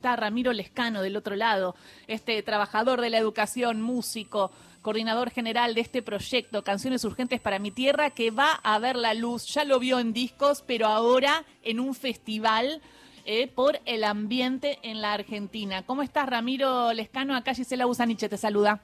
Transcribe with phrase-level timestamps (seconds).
[0.00, 1.74] está Ramiro Lescano del otro lado,
[2.06, 7.70] este trabajador de la educación, músico, coordinador general de este proyecto, Canciones Urgentes para mi
[7.70, 11.80] Tierra, que va a ver la luz, ya lo vio en discos, pero ahora en
[11.80, 12.80] un festival
[13.26, 15.82] eh, por el ambiente en la Argentina.
[15.84, 17.36] ¿Cómo estás, Ramiro Lescano?
[17.36, 18.80] Acá Gisela Busaniche te saluda.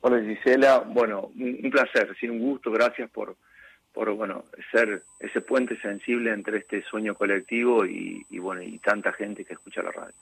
[0.00, 3.36] Hola Gisela, bueno, un placer, sí, un gusto, gracias por,
[3.92, 9.44] por bueno ser ese puente sensible entre este sueño colectivo y, bueno y tanta gente
[9.44, 10.14] que escucha la radio.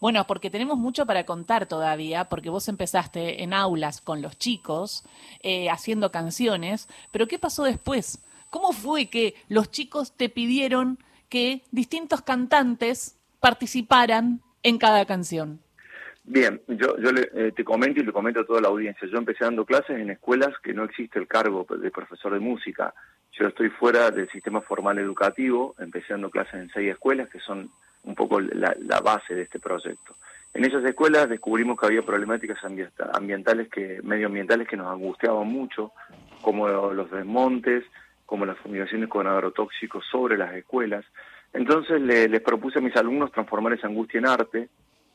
[0.00, 5.04] Bueno, porque tenemos mucho para contar todavía, porque vos empezaste en aulas con los chicos
[5.42, 8.22] eh, haciendo canciones, pero ¿qué pasó después?
[8.50, 15.60] ¿Cómo fue que los chicos te pidieron que distintos cantantes participaran en cada canción?
[16.26, 19.06] Bien, yo, yo eh, te comento y le comento a toda la audiencia.
[19.06, 22.94] Yo empecé dando clases en escuelas que no existe el cargo de profesor de música.
[23.38, 27.68] Yo estoy fuera del sistema formal educativo, empecé dando clases en seis escuelas que son
[28.04, 30.14] un poco la, base de este proyecto.
[30.52, 32.58] En esas escuelas descubrimos que había problemáticas
[33.12, 35.90] ambientales que, medioambientales que nos angustiaban mucho,
[36.42, 37.84] como los desmontes,
[38.24, 41.04] como las fumigaciones con agrotóxicos sobre las escuelas.
[41.52, 44.68] Entonces les propuse a mis alumnos transformar esa angustia en arte,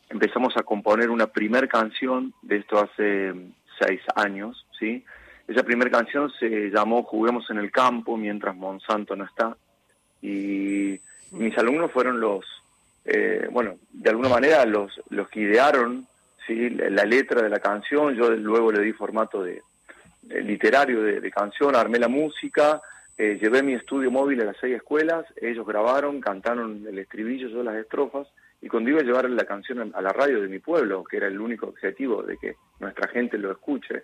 [0.10, 3.34] empezamos a componer una primer canción de esto hace
[3.80, 5.06] seis años, ¿sí?
[5.50, 9.58] Esa primera canción se llamó Juguemos en el campo mientras Monsanto no está
[10.22, 11.00] y
[11.32, 12.46] mis alumnos fueron los,
[13.04, 16.06] eh, bueno, de alguna manera los, los que idearon
[16.46, 16.70] ¿sí?
[16.70, 19.64] la letra de la canción, yo luego le di formato de,
[20.22, 22.80] literario de, canción, armé la música,
[23.18, 27.64] eh, llevé mi estudio móvil a las seis escuelas, ellos grabaron, cantaron el estribillo, yo
[27.64, 28.28] las estrofas,
[28.62, 31.26] y cuando iba a llevar la canción a la radio de mi pueblo, que era
[31.26, 34.04] el único objetivo de que nuestra gente lo escuche,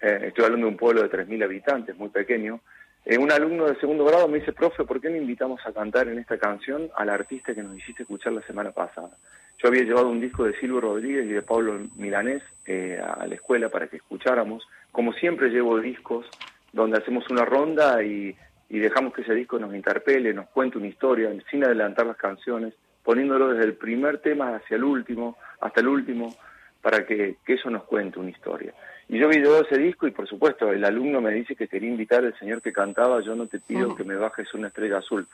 [0.00, 2.60] eh, estoy hablando de un pueblo de 3.000 habitantes, muy pequeño,
[3.04, 6.08] eh, un alumno de segundo grado me dice, profe, ¿por qué no invitamos a cantar
[6.08, 9.10] en esta canción al artista que nos hiciste escuchar la semana pasada?
[9.58, 13.34] Yo había llevado un disco de Silvio Rodríguez y de Pablo Milanés eh, a la
[13.34, 14.66] escuela para que escucháramos.
[14.92, 16.26] Como siempre llevo discos
[16.72, 18.36] donde hacemos una ronda y,
[18.68, 22.74] y dejamos que ese disco nos interpele, nos cuente una historia, sin adelantar las canciones
[23.02, 26.36] poniéndolo desde el primer tema hacia el último, hasta el último,
[26.82, 28.72] para que, eso nos cuente una historia.
[29.08, 31.90] Y yo vi todo ese disco y por supuesto el alumno me dice que quería
[31.90, 35.26] invitar al señor que cantaba, yo no te pido que me bajes una estrella azul.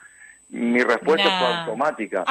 [0.49, 2.25] Mi respuesta fue automática.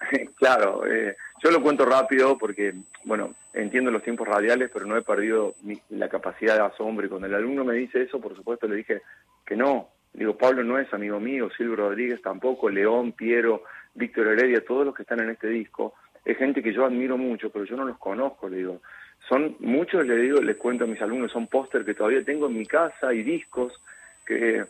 [0.36, 2.74] claro, eh, yo lo cuento rápido porque,
[3.04, 5.54] bueno, entiendo los tiempos radiales, pero no he perdido
[5.90, 7.06] la capacidad de asombro.
[7.06, 9.02] Y cuando el alumno me dice eso, por supuesto le dije
[9.44, 9.88] que no.
[10.12, 13.64] Digo, Pablo no es amigo mío, Silvio Rodríguez tampoco, León, Piero,
[13.94, 15.94] Víctor Heredia, todos los que están en este disco,
[16.26, 18.82] es gente que yo admiro mucho, pero yo no los conozco, le digo.
[19.28, 22.58] Son muchos, le digo, les cuento a mis alumnos, son póster que todavía tengo en
[22.58, 23.80] mi casa y discos
[24.26, 24.64] que,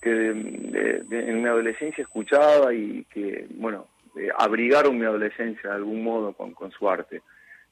[0.00, 6.32] que en mi adolescencia escuchaba y que, bueno, eh, abrigaron mi adolescencia de algún modo
[6.32, 7.22] con, con su arte.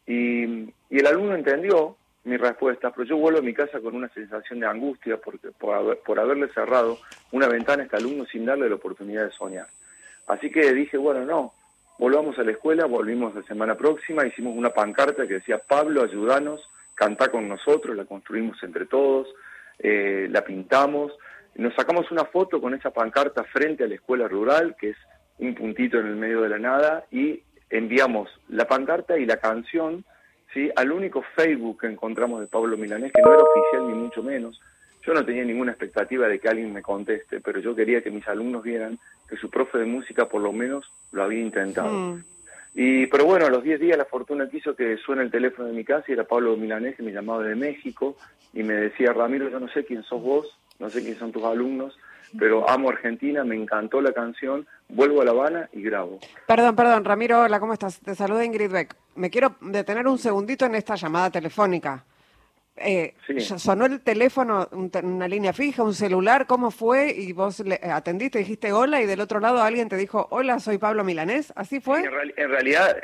[0.05, 0.45] Y,
[0.91, 4.59] y, el alumno entendió mi respuesta, pero yo vuelvo a mi casa con una sensación
[4.59, 6.99] de angustia porque, por, por haberle cerrado
[7.31, 9.69] una ventana a este alumno sin darle la oportunidad de soñar.
[10.27, 11.53] Así que dije, bueno, no,
[11.99, 16.69] volvamos a la escuela, volvimos la semana próxima, hicimos una pancarta que decía, Pablo, ayúdanos,
[16.95, 19.29] canta con nosotros, la construimos entre todos,
[19.79, 21.13] eh, la pintamos,
[21.57, 24.97] nos sacamos una foto con esa pancarta frente a la escuela rural, que es
[25.39, 30.05] un puntito en el medio de la nada, y enviamos la pancarta y la canción
[30.55, 30.71] ¿sí?
[30.77, 34.61] al único Facebook que encontramos de Pablo Milanés, que no era oficial ni mucho menos.
[35.09, 38.29] Yo no tenía ninguna expectativa de que alguien me conteste, pero yo quería que mis
[38.29, 41.91] alumnos vieran que su profe de música por lo menos lo había intentado.
[41.91, 42.25] Mm.
[42.75, 45.73] Y, pero bueno, a los 10 días la fortuna quiso que suene el teléfono de
[45.75, 48.19] mi casa y era Pablo Milanés que me llamaba de México
[48.53, 51.45] y me decía, Ramiro, yo no sé quién sos vos, no sé quién son tus
[51.45, 51.99] alumnos,
[52.39, 56.19] pero amo Argentina, me encantó la canción, vuelvo a La Habana y grabo.
[56.47, 57.99] Perdón, perdón, Ramiro, hola, ¿cómo estás?
[58.01, 58.95] Te saluda Ingrid Beck.
[59.17, 62.05] Me quiero detener un segundito en esta llamada telefónica.
[62.81, 66.47] Eh, ¿Sonó el teléfono, una línea fija, un celular?
[66.47, 67.11] ¿Cómo fue?
[67.11, 70.59] Y vos le eh, atendiste, dijiste hola y del otro lado alguien te dijo, hola,
[70.61, 71.53] soy Pablo Milanés.
[71.57, 72.03] ¿Así fue?
[72.03, 72.97] en, realidad,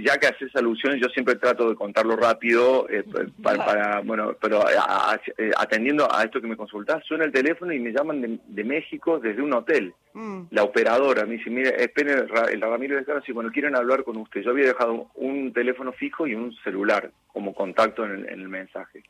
[0.00, 3.04] ya que haces alusiones, yo siempre trato de contarlo rápido, eh,
[3.42, 7.92] para, bueno, pero eh, atendiendo a esto que me consultás, suena el teléfono y me
[7.92, 9.94] llaman de, México desde un hotel.
[10.12, 10.42] Mm.
[10.50, 14.16] La operadora me dice, mire, espere, el Ramiro de Carlos, si bueno, quieren hablar con
[14.18, 14.42] usted.
[14.42, 19.04] Yo había dejado un teléfono fijo y un celular como contacto en el mensaje.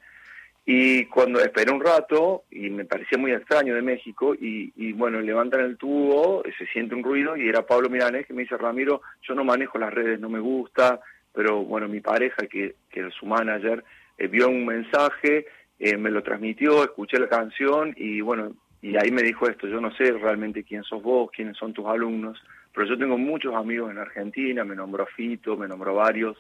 [0.71, 5.63] Y cuando esperé un rato, y me parecía muy extraño de México, y, bueno, levantan
[5.63, 9.35] el tubo, se siente un ruido, y era Pablo Milanés que me dice, Ramiro, yo
[9.35, 11.01] no manejo las redes, no me gusta,
[11.33, 13.83] pero bueno, mi pareja, que, que es su manager,
[14.19, 15.47] eh, vio un mensaje,
[15.79, 19.81] eh, me lo transmitió, escuché la canción, y bueno, y ahí me dijo esto, yo
[19.81, 22.39] no sé realmente quién sos vos, quiénes son tus alumnos,
[22.75, 26.37] pero yo tengo muchos amigos en Argentina, me nombró Fito, me nombró varios,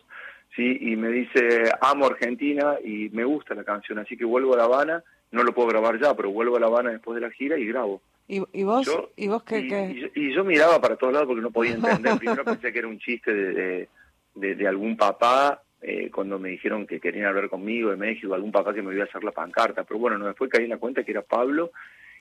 [0.59, 4.57] sí, y me dice, amo Argentina y me gusta la canción, así que vuelvo a
[4.57, 7.31] La Habana, no lo puedo grabar ya, pero vuelvo a La Habana después de la
[7.31, 8.03] gira y grabo.
[8.27, 12.19] ¿Y, vos, ¿y vos qué, y, yo, miraba para todos lados porque no podía entender.
[12.19, 13.89] Primero pensé que era un chiste de,
[14.35, 18.75] de, algún papá eh, cuando me dijeron que querían hablar conmigo de México, algún papá
[18.75, 19.85] que me iba a hacer la pancarta.
[19.85, 21.71] Pero bueno, no, después caí en la cuenta que era Pablo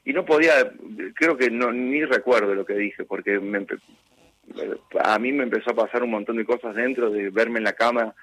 [0.06, 0.72] y no podía,
[1.14, 3.66] creo que no ni recuerdo lo que dije porque me,
[5.04, 7.74] a mí me empezó a pasar un montón de cosas dentro de verme en la
[7.74, 8.16] cama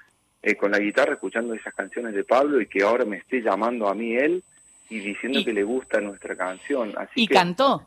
[0.45, 3.89] eh, con la guitarra escuchando esas canciones de Pablo y que ahora me esté llamando
[3.89, 4.43] a mí él
[4.91, 6.93] y diciendo que le gusta nuestra canción.
[6.95, 7.83] Así ¿Y cantó?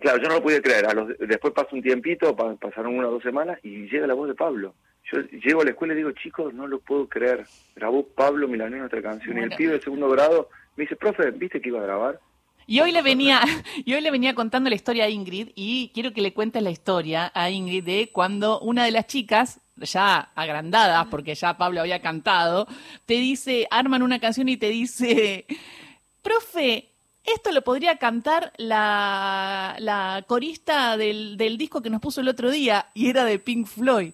[0.00, 0.86] Claro, yo no lo pude creer.
[0.86, 4.28] A los, después pasa un tiempito, pasaron una o dos semanas y llega la voz
[4.28, 4.74] de Pablo.
[5.12, 7.44] Yo llego a la escuela y digo, chicos, no lo puedo creer.
[7.76, 9.36] Grabó Pablo Milanés nuestra canción.
[9.36, 12.18] Y el pibe de segundo grado me dice, profe, ¿viste que iba a grabar?
[12.66, 13.42] Y hoy le venía,
[13.84, 16.70] y hoy le venía contando la historia a Ingrid y quiero que le cuentes la
[16.70, 22.00] historia a Ingrid de cuando una de las chicas, ya agrandadas, porque ya Pablo había
[22.00, 22.66] cantado,
[23.06, 25.46] te dice, arman una canción y te dice,
[26.22, 26.88] profe,
[27.24, 32.50] esto lo podría cantar la, la corista del, del, disco que nos puso el otro
[32.50, 34.12] día y era de Pink Floyd.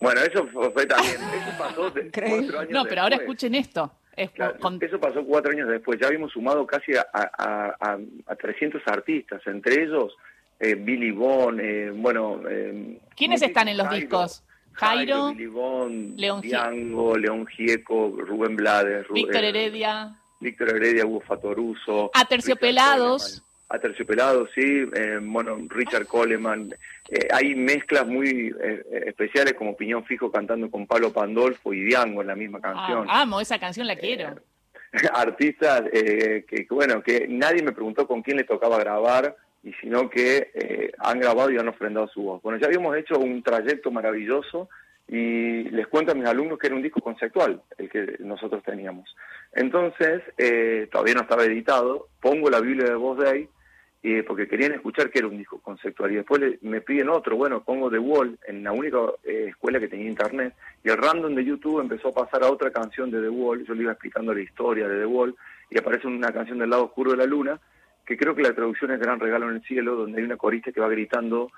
[0.00, 3.92] Bueno, eso fue, también, eso pasó de cuatro años No, pero ahora escuchen esto.
[4.16, 9.82] Eso pasó cuatro años después, ya habíamos sumado casi a, a, a, 300 artistas, entre
[9.82, 10.14] ellos
[10.60, 12.40] eh, Billy Bond, eh, bueno...
[12.48, 14.44] Eh, ¿Quiénes están en los discos?
[14.74, 20.16] Jairo, León Diango, León Gieco, Rubén Blades, Víctor Heredia.
[20.40, 22.10] Víctor Heredia, Hugo Fatoruso.
[22.12, 23.42] Aterciopelados.
[23.68, 26.74] Aterciopelados, sí, eh, bueno, Richard Coleman.
[27.08, 32.20] Eh, hay mezclas muy eh, especiales como Piñón Fijo cantando con Pablo Pandolfo y Diango
[32.20, 33.06] en la misma ah, canción.
[33.08, 34.34] amo, esa canción la quiero.
[35.12, 40.92] artistas que, bueno, que nadie me preguntó con quién le tocaba grabar, y sino que
[40.98, 42.42] han grabado y han ofrendado su voz.
[42.42, 44.68] Bueno, ya habíamos hecho un trayecto maravilloso
[45.08, 49.14] y les cuento a mis alumnos que era un disco conceptual el que nosotros teníamos.
[49.52, 53.48] Entonces, eh, todavía no estaba editado, pongo la Biblia de voz de ahí,
[54.02, 56.12] eh, porque querían escuchar que era un disco conceptual.
[56.12, 59.88] Y después me piden otro, bueno, pongo The Wall en la única eh, escuela que
[59.88, 63.28] tenía internet, y el random de YouTube empezó a pasar a otra canción de The
[63.28, 65.34] Wall, yo le iba explicando la historia de The Wall,
[65.70, 67.60] y aparece una canción del lado oscuro de la luna,
[68.04, 70.72] que creo que la traducción es Gran Regalo en el Cielo, donde hay una corista
[70.72, 71.50] que va gritando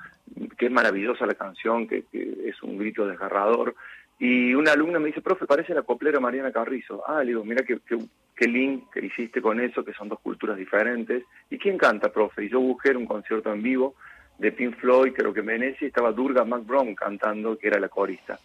[0.57, 3.75] que es maravillosa la canción, que, es un grito desgarrador.
[4.19, 7.03] Y una alumna me dice, profe, parece la coplera Mariana Carrizo.
[7.07, 7.79] Ah, le digo, mira qué,
[8.35, 11.25] qué, link que hiciste con eso, que son dos culturas diferentes.
[11.51, 12.45] ¿Y quién canta, profe?
[12.45, 13.95] Y yo busqué un concierto en vivo
[14.39, 18.39] de Pink Floyd, creo que en Venecia, estaba Durga McBrown cantando, que era la corista.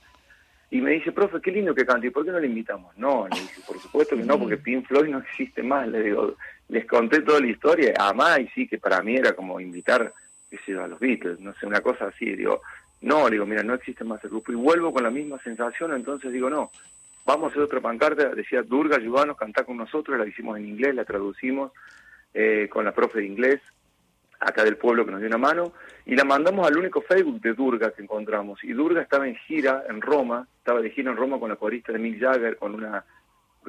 [0.72, 2.98] Y me dice, profe, qué lindo que cante, ¿y por qué no le invitamos?
[2.98, 5.86] No, le dije, por supuesto que no, porque Pink Floyd no existe más.
[5.90, 6.36] Le digo,
[6.70, 10.14] les conté toda la historia, además, y sí, que para mí era como invitar,
[10.50, 12.26] qué sé a los Beatles, no sé, una cosa así.
[12.38, 12.62] Digo,
[13.02, 14.54] no, digo, mira, no existe más el grupo.
[14.54, 16.72] Y vuelvo con la misma sensación, entonces digo, no,
[17.26, 18.34] vamos a hacer otra pancarta.
[18.34, 21.74] Decía, Durga, ayúdanos, cantá con nosotros, la hicimos en inglés, la traducimos
[22.34, 23.62] eh, con la profe de inglés
[24.42, 25.74] acá del pueblo que nos dio una mano,
[26.06, 28.64] y la mandamos al único Facebook de Durga que encontramos.
[28.64, 31.94] Y Durga estaba en gira en Roma, estaba de gira en Roma con la corista
[31.94, 33.06] de Mick Jagger, con una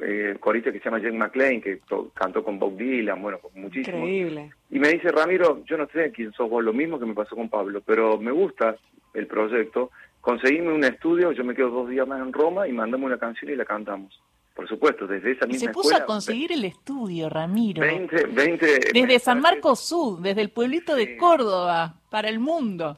[0.01, 1.79] eh, corista que se llama Jen McLean, que
[2.13, 3.97] cantó con Bob Dylan, bueno, con muchísimo.
[3.97, 4.51] Increíble.
[4.71, 7.35] Y me dice, Ramiro, yo no sé quién sos vos, lo mismo que me pasó
[7.35, 8.75] con Pablo, pero me gusta
[9.13, 9.91] el proyecto,
[10.21, 13.51] conseguime un estudio, yo me quedo dos días más en Roma y mandamos una canción
[13.51, 14.19] y la cantamos.
[14.53, 17.81] Por supuesto, desde esa misma y se puso a conseguir el estudio, Ramiro.
[17.81, 22.97] 20, 20 desde San Marcos Sur, desde el pueblito de Córdoba, para el mundo.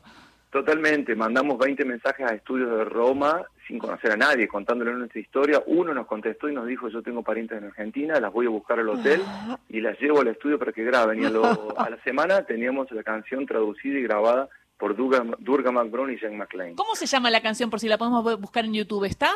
[0.50, 5.64] Totalmente, mandamos 20 mensajes a estudios de Roma sin conocer a nadie, contándole nuestra historia.
[5.66, 8.80] Uno nos contestó y nos dijo, yo tengo parientes en Argentina, las voy a buscar
[8.80, 9.58] al hotel ah.
[9.70, 11.22] y las llevo al estudio para que graben.
[11.22, 11.30] Y a,
[11.90, 16.76] la semana teníamos la canción traducida y grabada por Durga, Durga McBrown y Jen McLean.
[16.76, 19.06] ¿Cómo se llama la canción por si la podemos buscar en YouTube?
[19.06, 19.30] ¿Está?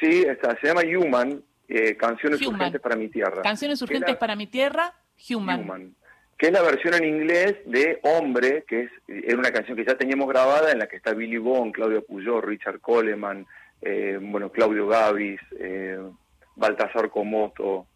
[0.00, 3.42] Sí, está, se llama Human, eh, Canciones Urgentes para mi Tierra.
[3.42, 4.94] Canciones Urgentes para mi Tierra,
[5.30, 5.94] Human.
[6.36, 9.96] Que es la versión en inglés de Hombre, que es era una canción que ya
[9.96, 13.46] teníamos grabada en la que está Billy Bond, Claudio Puyol, Richard Coleman,
[13.80, 15.98] eh, bueno, Claudio Gavis, eh,
[16.56, 17.86] Baltasar Comoto,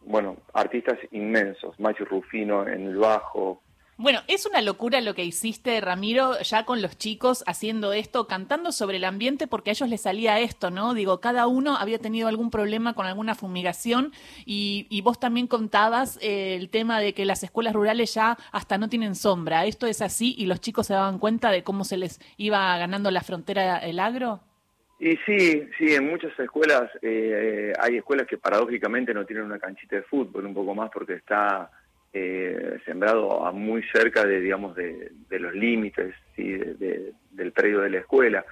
[0.00, 3.62] bueno, artistas inmensos, Macho Rufino en el bajo,
[3.96, 8.72] bueno, es una locura lo que hiciste, Ramiro, ya con los chicos haciendo esto, cantando
[8.72, 10.94] sobre el ambiente, porque a ellos les salía esto, ¿no?
[10.94, 14.12] Digo, cada uno había tenido algún problema con alguna fumigación
[14.44, 18.88] y, vos también contabas eh, el tema de que las escuelas rurales ya hasta no
[18.88, 19.66] tienen sombra.
[19.66, 23.10] ¿Esto es así y los chicos se daban cuenta de cómo se les iba ganando
[23.10, 24.40] la frontera el agro?
[24.98, 29.96] Y sí, sí, en muchas escuelas eh, hay escuelas que paradójicamente no tienen una canchita
[29.96, 31.70] de fútbol, un poco más porque está
[32.16, 38.44] eh, sembrado a muy cerca de, digamos, de, los límites del predio de la escuela.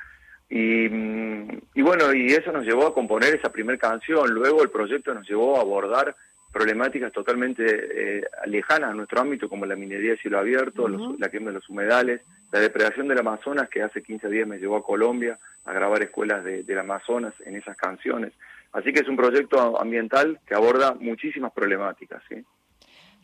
[0.50, 4.35] Y, mm, y, bueno, y eso nos llevó a componer esa primera canción.
[4.35, 6.14] Luego el proyecto nos llevó a abordar
[6.52, 11.47] problemáticas totalmente eh, lejanas a nuestro ámbito, como la minería de cielo abierto, la quema
[11.47, 15.38] de los humedales, la depredación del Amazonas, que hace 15 días me llevó a Colombia
[15.64, 18.33] a grabar escuelas de, del Amazonas en esas canciones.
[18.73, 22.23] Así que es un proyecto ambiental que aborda muchísimas problemáticas.
[22.28, 22.45] ¿sí?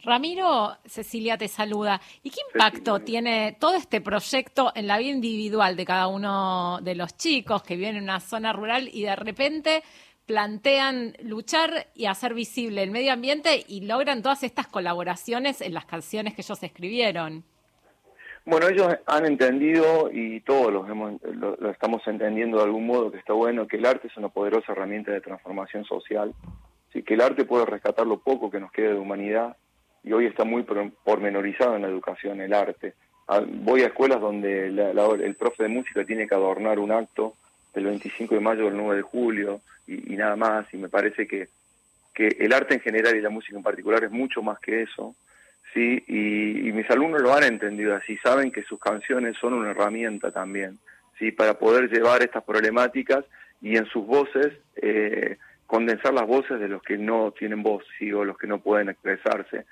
[0.04, 2.00] Ramiro, Cecilia te saluda.
[2.22, 6.94] ¿Y qué impacto tiene todo este proyecto en la vida individual de cada uno de
[6.94, 9.82] los chicos que viven en una zona rural y de repente
[10.26, 15.86] plantean luchar y hacer visible el medio ambiente y logran todas estas colaboraciones en las
[15.86, 17.44] canciones que ellos escribieron?
[18.44, 23.32] Bueno, ellos han entendido y todos los lo, estamos entendiendo de algún modo que está
[23.32, 26.34] bueno que el arte es una poderosa herramienta de transformación social,
[26.92, 27.02] ¿sí?
[27.02, 29.56] que el arte puede rescatar lo poco que nos queda de humanidad
[30.08, 30.64] y hoy está muy
[31.04, 32.94] pormenorizado en la educación el arte.
[33.28, 37.34] Ah, voy a escuelas donde el profe de música tiene que adornar un acto
[37.74, 41.48] del 25 de mayo el 9 de julio y, nada más, y me parece que,
[42.14, 45.14] que el arte en general y la música en particular es mucho más que eso,
[45.74, 46.02] ¿sí?
[46.08, 50.78] Y, mis alumnos lo han entendido así, saben que sus canciones son una herramienta también,
[51.18, 51.32] ¿sí?
[51.32, 53.26] Para poder llevar estas problemáticas
[53.60, 55.36] y en sus voces eh,
[55.66, 58.10] condensar las voces de los que no tienen voz, ¿sí?
[58.10, 59.66] O los que no pueden expresarse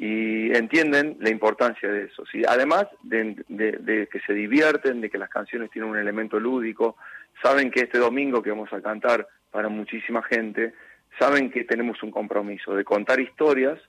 [0.00, 2.24] y entienden la importancia de eso.
[2.30, 2.42] ¿sí?
[2.48, 6.96] Además de, que se divierten, de que las canciones tienen un elemento lúdico,
[7.42, 10.72] saben que este domingo que vamos a cantar para muchísima gente,
[11.18, 13.80] saben que tenemos un compromiso de contar historias,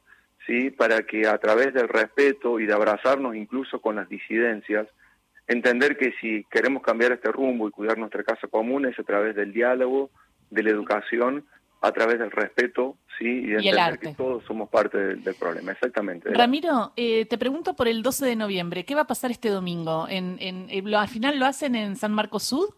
[0.48, 0.72] ¿sí?
[0.72, 4.88] para que a través del respeto y de abrazarnos incluso con las disidencias,
[5.48, 9.36] entender que si queremos cambiar este rumbo y cuidar nuestra casa común es a través
[9.36, 10.10] del diálogo,
[10.50, 11.46] de la educación,
[11.82, 16.29] a través del respeto, sí, y de entender que todos somos parte del, problema, exactamente.
[16.33, 20.07] Ramiro, eh, te pregunto por el 12 de noviembre, ¿qué va a pasar este domingo?
[20.09, 22.69] ¿En, en, eh, ¿Al final lo hacen en San Marcos Sud?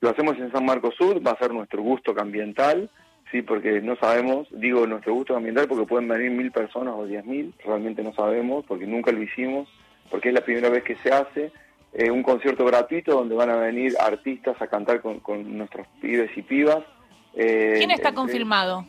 [0.00, 2.90] Lo hacemos en San Marcos Sud, va a ser nuestro gusto ambiental,
[3.30, 7.24] sí, porque no sabemos, digo nuestro gusto ambiental porque pueden venir mil personas o diez
[7.24, 9.68] mil, realmente no sabemos, porque nunca lo hicimos,
[10.10, 11.52] porque es la primera vez que se hace,
[11.92, 16.36] eh, un concierto gratuito donde van a venir artistas a cantar con, con nuestros pibes
[16.36, 16.82] y pibas,
[17.36, 18.86] eh, ¿Quién está confirmado?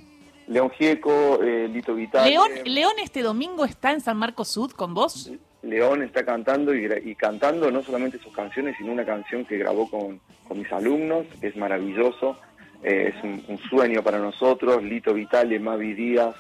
[0.48, 2.30] León Gieco, eh, Lito Vital.
[2.30, 5.32] León, León este domingo está en San Marcos Sud con vos.
[5.64, 10.20] León está cantando y, cantando no solamente sus canciones, sino una canción que grabó con,
[10.56, 12.38] mis alumnos, es maravilloso,
[12.84, 16.36] eh, es un, sueño para nosotros, Lito Vitale, Mavi Díaz,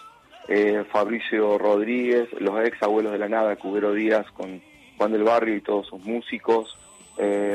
[0.91, 4.61] Fabricio Rodríguez, los ex abuelos de la nada, Cubero Díaz con
[4.95, 6.77] Juan del Barrio y todos sus músicos,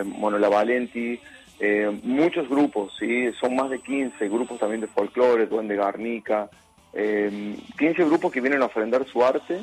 [0.04, 1.21] Monola Valenti,
[1.61, 3.31] eh, muchos grupos, ¿sí?
[3.38, 6.49] son más de 15 grupos también de folclore, Duende Garnica,
[6.95, 9.61] eh, 15 grupos que vienen a ofrendar su arte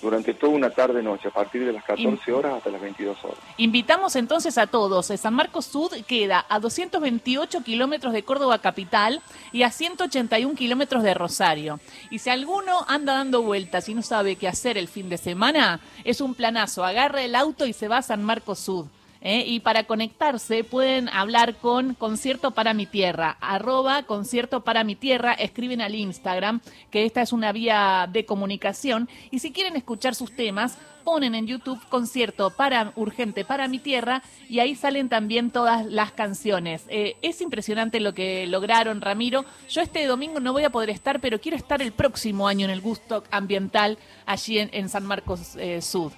[0.00, 3.38] durante toda una tarde-noche, a partir de las 14 horas hasta las 22 horas.
[3.56, 5.06] Invitamos entonces a todos.
[5.06, 9.20] San Marcos Sud queda a 228 kilómetros de Córdoba capital
[9.52, 11.80] y a 181 kilómetros de Rosario.
[12.10, 15.80] Y si alguno anda dando vueltas y no sabe qué hacer el fin de semana,
[16.04, 16.84] es un planazo.
[16.84, 18.86] Agarra el auto y se va a San Marcos Sud.
[19.20, 19.44] ¿Eh?
[19.46, 25.32] y para conectarse pueden hablar con Concierto para mi Tierra, arroba Concierto para mi Tierra,
[25.32, 26.60] escriben al Instagram,
[26.90, 31.46] que esta es una vía de comunicación, y si quieren escuchar sus temas, ponen en
[31.46, 36.84] YouTube Concierto para Urgente para mi Tierra, y ahí salen también todas las canciones.
[36.88, 39.44] Eh, es impresionante lo que lograron, Ramiro.
[39.68, 42.70] Yo este domingo no voy a poder estar, pero quiero estar el próximo año en
[42.70, 46.12] el Gusto Ambiental allí en, San Marcos eh, Sud.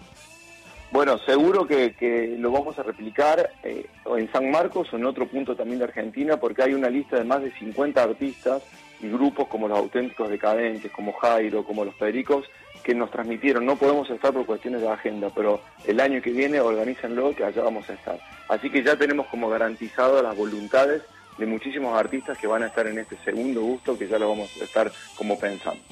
[0.93, 5.57] Bueno, seguro que, lo vamos a replicar eh, en San Marcos o en otro punto
[5.57, 8.63] también de Argentina, porque hay una lista de más de 50 artistas
[9.01, 12.45] y grupos como los auténticos decadentes, como Jairo, como los Pericos,
[12.85, 13.65] que nos transmitieron.
[13.65, 17.63] No podemos estar por cuestiones de agenda, pero el año que viene organícenlo, que allá
[17.63, 18.21] vamos a estar.
[18.51, 21.01] Así que ya tenemos como garantizado las voluntades
[21.39, 24.51] de muchísimos artistas que van a estar en este segundo gusto, que ya lo vamos
[24.61, 25.83] a estar como pensando.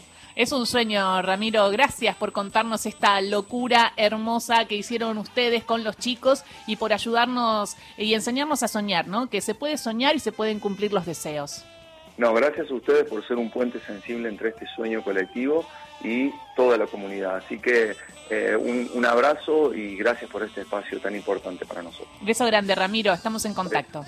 [0.40, 1.68] Es un sueño, Ramiro.
[1.68, 7.76] Gracias por contarnos esta locura hermosa que hicieron ustedes con los chicos y por ayudarnos
[7.99, 9.28] y enseñarnos a soñar, ¿no?
[9.28, 11.66] Que se puede soñar y se pueden cumplir los deseos.
[12.16, 15.66] No, gracias a ustedes por ser un puente sensible entre este sueño colectivo
[16.02, 17.37] y toda la comunidad.
[17.37, 17.94] Así que
[18.30, 22.16] eh, un, un, abrazo y gracias por este espacio tan importante para nosotros.
[22.23, 23.12] Beso grande, Ramiro.
[23.12, 24.06] Estamos en contacto.